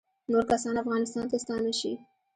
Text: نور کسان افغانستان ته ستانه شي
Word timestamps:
نور 0.31 0.43
کسان 0.51 0.75
افغانستان 0.83 1.25
ته 1.31 1.37
ستانه 1.43 1.71
شي 1.79 1.91